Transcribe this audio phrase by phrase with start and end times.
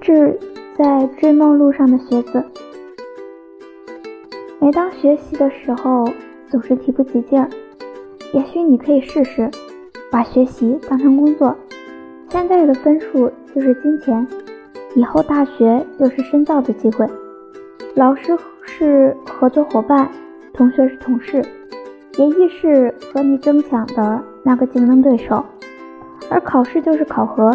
[0.00, 0.38] 致
[0.76, 2.42] 在追梦路上的学子。
[4.58, 6.04] 每当学习的时候，
[6.48, 7.48] 总是提不起劲儿。
[8.32, 9.50] 也许你可以试试，
[10.10, 11.54] 把学习当成工作。
[12.28, 14.26] 现在的分数就是金钱，
[14.94, 17.06] 以后大学就是深造的机会。
[17.94, 20.08] 老师是合作伙伴，
[20.52, 21.44] 同学是同事，
[22.16, 25.44] 也亦是和你争抢的那个竞争对手。
[26.30, 27.50] 而考试就是考核，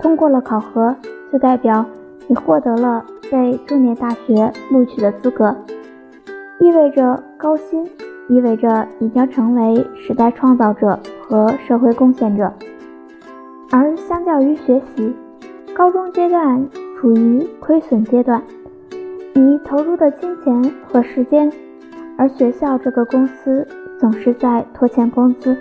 [0.00, 0.96] 通过了考核，
[1.32, 1.84] 就代表
[2.26, 5.56] 你获得了被重点大学录取的资格，
[6.58, 7.88] 意味着高薪，
[8.28, 12.52] 意味着你将成为时代创造者和社会贡献者。
[13.70, 15.14] 而相较于学习，
[15.74, 18.42] 高中阶段处于亏损阶段，
[19.34, 21.52] 你投入的金钱和时间，
[22.18, 23.66] 而学校这个公司
[24.00, 25.56] 总是在拖欠工资。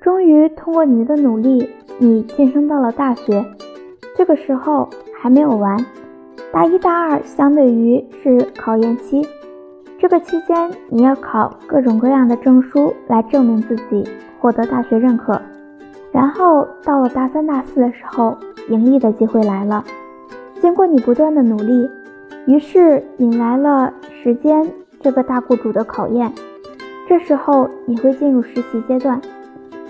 [0.00, 3.44] 终于通过你的努力，你晋升到了大学。
[4.16, 4.88] 这个时候
[5.20, 5.76] 还没有完，
[6.50, 9.26] 大一、大二相对于是考研期。
[9.98, 14.08] 这个期间你要考各种各样的证书来证明自己，
[14.40, 15.40] 获得大学认可。
[16.12, 18.36] 然后到了大三、大四的时候，
[18.68, 19.84] 盈利的机会来了。
[20.62, 21.88] 经过你不断的努力，
[22.46, 23.92] 于是引来了
[24.22, 24.66] 时间
[25.00, 26.32] 这个大雇主的考验。
[27.06, 29.20] 这时候你会进入实习阶段。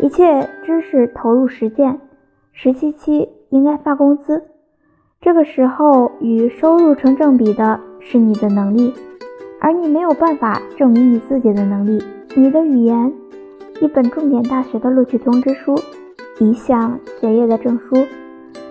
[0.00, 1.98] 一切知识投入实践，
[2.58, 4.42] 实习期应该发工资。
[5.20, 8.94] 这个时候与收入成正比的是你的能力，
[9.60, 12.02] 而你没有办法证明你自己的能力。
[12.34, 13.12] 你的语言、
[13.82, 15.78] 一本重点大学的录取通知书、
[16.40, 18.06] 一项学业的证书，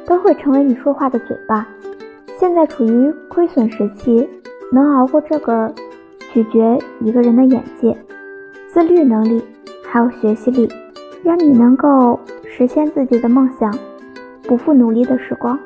[0.08, 1.68] 都会成为你说话的嘴巴。
[2.40, 4.28] 现在处于亏损时期，
[4.72, 5.72] 能熬过这个，
[6.34, 7.96] 取决一个人的眼界、
[8.68, 9.44] 自律能力，
[9.84, 10.68] 还有学习力。
[11.24, 12.20] 让你能够
[12.58, 13.78] 实现自己的梦想，
[14.44, 15.60] 不负努力的时光。